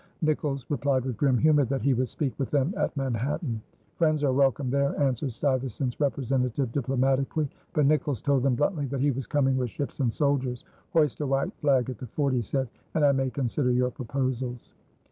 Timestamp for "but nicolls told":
7.73-8.41